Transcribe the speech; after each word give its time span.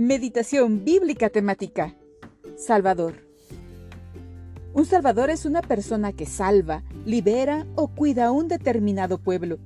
Meditación 0.00 0.82
bíblica 0.82 1.28
temática. 1.28 1.94
Salvador. 2.56 3.16
Un 4.72 4.86
salvador 4.86 5.28
es 5.28 5.44
una 5.44 5.60
persona 5.60 6.14
que 6.14 6.24
salva, 6.24 6.82
libera 7.04 7.66
o 7.74 7.88
cuida 7.88 8.28
a 8.28 8.30
un 8.30 8.48
determinado 8.48 9.18
pueblo, 9.18 9.58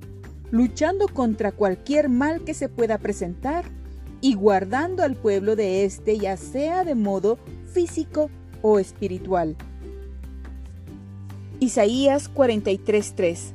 luchando 0.51 1.07
contra 1.07 1.53
cualquier 1.53 2.09
mal 2.09 2.43
que 2.43 2.53
se 2.53 2.67
pueda 2.67 2.97
presentar 2.97 3.63
y 4.19 4.33
guardando 4.35 5.03
al 5.03 5.15
pueblo 5.15 5.55
de 5.55 5.85
éste 5.85 6.17
ya 6.17 6.35
sea 6.35 6.83
de 6.83 6.95
modo 6.95 7.39
físico 7.71 8.29
o 8.61 8.77
espiritual. 8.77 9.55
Isaías 11.61 12.29
43:3 12.29 13.53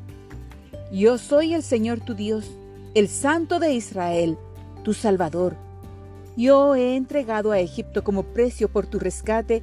Yo 0.95 1.19
soy 1.19 1.53
el 1.53 1.63
Señor 1.63 2.01
tu 2.01 2.15
Dios, 2.15 2.51
el 2.95 3.09
Santo 3.09 3.59
de 3.59 3.75
Israel, 3.75 4.39
tu 4.83 4.95
Salvador 4.95 5.69
yo 6.41 6.75
he 6.75 6.97
entregado 6.97 7.53
a 7.53 7.59
Egipto 7.59 8.03
como 8.03 8.23
precio 8.23 8.71
por 8.71 8.87
tu 8.87 8.99
rescate 8.99 9.63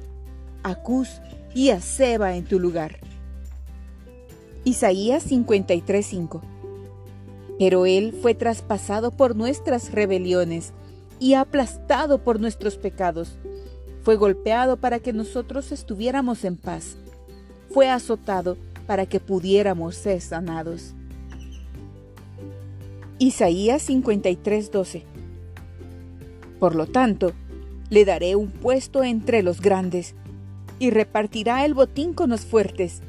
a 0.62 0.76
Cus 0.76 1.20
y 1.52 1.70
a 1.70 1.80
Seba 1.80 2.36
en 2.36 2.44
tu 2.44 2.60
lugar. 2.60 3.00
Isaías 4.62 5.28
53:5 5.28 6.40
Pero 7.58 7.84
él 7.84 8.16
fue 8.22 8.34
traspasado 8.34 9.10
por 9.10 9.34
nuestras 9.34 9.90
rebeliones 9.90 10.72
y 11.18 11.34
aplastado 11.34 12.22
por 12.22 12.38
nuestros 12.38 12.76
pecados. 12.76 13.38
Fue 14.04 14.14
golpeado 14.14 14.76
para 14.76 15.00
que 15.00 15.12
nosotros 15.12 15.72
estuviéramos 15.72 16.44
en 16.44 16.56
paz. 16.56 16.96
Fue 17.72 17.90
azotado 17.90 18.56
para 18.86 19.06
que 19.06 19.18
pudiéramos 19.18 19.96
ser 19.96 20.20
sanados. 20.20 20.94
Isaías 23.18 23.82
53:12 23.82 25.17
por 26.58 26.74
lo 26.74 26.86
tanto, 26.86 27.32
le 27.90 28.04
daré 28.04 28.36
un 28.36 28.50
puesto 28.50 29.02
entre 29.04 29.42
los 29.42 29.60
grandes, 29.60 30.14
y 30.78 30.90
repartirá 30.90 31.64
el 31.64 31.74
botín 31.74 32.12
con 32.12 32.30
los 32.30 32.42
fuertes, 32.42 33.00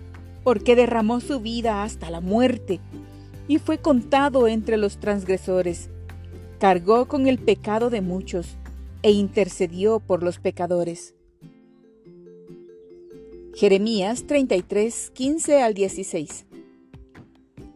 porque 0.44 0.76
derramó 0.76 1.20
su 1.20 1.40
vida 1.40 1.84
hasta 1.84 2.10
la 2.10 2.22
muerte, 2.22 2.80
y 3.48 3.60
fue 3.60 3.80
contado 3.80 4.48
entre 4.48 4.78
los 4.78 4.98
transgresores. 5.00 5.90
Cargó 6.60 7.08
con 7.08 7.28
el 7.28 7.40
pecado 7.40 7.90
de 7.90 8.02
muchos, 8.02 8.58
e 9.02 9.12
intercedió 9.12 10.00
por 10.00 10.24
los 10.24 10.40
pecadores. 10.40 11.16
Jeremías 13.56 14.26
33, 14.28 15.12
15 15.12 15.62
al 15.62 15.74
16. 15.74 16.46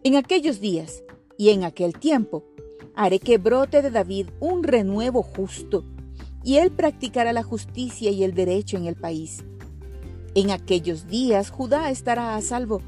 En 0.04 0.16
aquellos 0.16 0.60
días 0.60 1.04
y 1.38 1.50
en 1.50 1.64
aquel 1.64 1.94
tiempo, 1.94 2.44
haré 2.96 3.20
que 3.20 3.38
brote 3.38 3.82
de 3.82 3.92
David 3.92 4.28
un 4.40 4.64
renuevo 4.64 5.24
justo, 5.24 5.84
y 6.44 6.58
él 6.58 6.72
practicará 6.72 7.34
la 7.34 7.44
justicia 7.44 8.12
y 8.12 8.24
el 8.24 8.34
derecho 8.34 8.78
en 8.78 8.86
el 8.86 8.96
país. 8.96 9.44
En 10.36 10.52
aquellos 10.52 11.08
días 11.08 11.50
Judá 11.50 11.90
estará 11.90 12.36
a 12.36 12.42
salvo, 12.42 12.82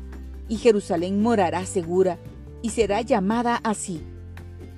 y 0.47 0.57
Jerusalén 0.57 1.21
morará 1.21 1.65
segura, 1.65 2.19
y 2.61 2.69
será 2.69 3.01
llamada 3.01 3.59
así. 3.63 4.01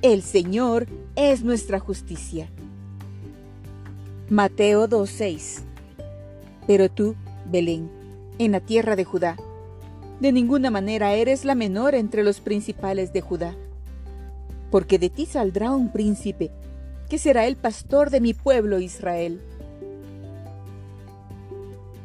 El 0.01 0.21
Señor 0.21 0.87
es 1.15 1.43
nuestra 1.43 1.79
justicia. 1.79 2.49
Mateo 4.29 4.87
2.6 4.87 5.63
Pero 6.67 6.89
tú, 6.89 7.15
Belén, 7.49 7.89
en 8.37 8.51
la 8.51 8.59
tierra 8.59 8.95
de 8.95 9.05
Judá, 9.05 9.37
de 10.19 10.31
ninguna 10.31 10.69
manera 10.69 11.13
eres 11.13 11.45
la 11.45 11.55
menor 11.55 11.95
entre 11.95 12.23
los 12.23 12.39
principales 12.41 13.13
de 13.13 13.21
Judá 13.21 13.55
porque 14.71 14.99
de 14.99 15.09
ti 15.09 15.25
saldrá 15.25 15.71
un 15.71 15.91
príncipe, 15.91 16.51
que 17.09 17.17
será 17.17 17.47
el 17.47 17.55
pastor 17.55 18.09
de 18.09 18.21
mi 18.21 18.33
pueblo 18.33 18.79
Israel. 18.79 19.41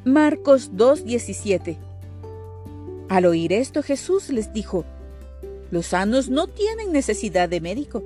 Marcos 0.05 0.73
2:17 0.77 1.77
Al 3.09 3.27
oír 3.27 3.53
esto 3.53 3.83
Jesús 3.83 4.31
les 4.31 4.53
dijo, 4.53 4.85
Los 5.71 5.87
sanos 5.87 6.29
no 6.29 6.47
tienen 6.47 6.93
necesidad 6.93 7.49
de 7.49 7.61
médico, 7.61 8.03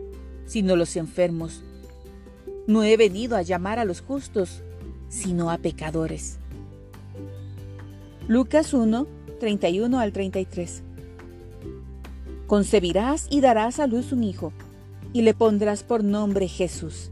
sino 0.47 0.77
los 0.77 0.97
enfermos. 0.97 1.63
No 2.67 2.83
he 2.83 2.97
venido 2.97 3.37
a 3.37 3.43
llamar 3.43 3.79
a 3.79 3.85
los 3.85 4.01
justos, 4.01 4.63
sino 5.09 5.51
a 5.51 5.59
pecadores. 5.59 6.39
Lucas 8.29 8.75
1, 8.75 9.07
31 9.39 10.01
al 10.01 10.13
33 10.13 10.83
Concebirás 12.47 13.27
y 13.29 13.41
darás 13.41 13.81
a 13.81 13.87
luz 13.87 14.13
un 14.13 14.23
hijo, 14.23 14.53
y 15.13 15.23
le 15.23 15.35
pondrás 15.35 15.83
por 15.83 16.05
nombre 16.05 16.47
Jesús. 16.47 17.11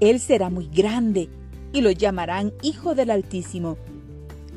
Él 0.00 0.18
será 0.18 0.50
muy 0.50 0.66
grande, 0.66 1.28
y 1.72 1.82
lo 1.82 1.90
llamarán 1.90 2.52
Hijo 2.62 2.94
del 2.94 3.10
Altísimo. 3.10 3.76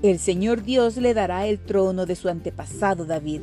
El 0.01 0.17
Señor 0.17 0.63
Dios 0.63 0.97
le 0.97 1.13
dará 1.13 1.47
el 1.47 1.59
trono 1.59 2.05
de 2.05 2.15
su 2.15 2.27
antepasado 2.27 3.05
David. 3.05 3.41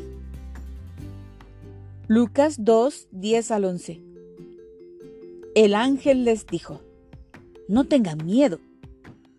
Lucas 2.08 2.56
2, 2.64 3.08
10 3.12 3.50
al 3.52 3.64
11. 3.64 4.00
El 5.54 5.74
ángel 5.74 6.24
les 6.24 6.46
dijo, 6.46 6.82
No 7.68 7.84
tengan 7.84 8.24
miedo. 8.26 8.58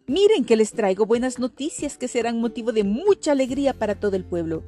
Miren 0.08 0.46
que 0.46 0.56
les 0.56 0.72
traigo 0.72 1.06
buenas 1.06 1.40
noticias 1.40 1.98
que 1.98 2.08
serán 2.08 2.40
motivo 2.40 2.72
de 2.72 2.86
mucha 2.86 3.34
alegría 3.34 3.74
para 3.74 3.96
todo 3.96 4.16
el 4.16 4.24
pueblo. 4.24 4.64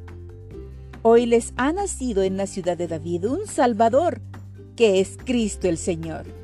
Hoy 1.05 1.25
les 1.25 1.51
ha 1.57 1.73
nacido 1.73 2.23
en 2.23 2.37
la 2.37 2.47
ciudad 2.47 2.77
de 2.77 2.87
David 2.87 3.25
un 3.25 3.45
Salvador, 3.45 4.21
que 4.77 5.01
es 5.01 5.17
Cristo 5.25 5.67
el 5.67 5.77
Señor. 5.77 6.42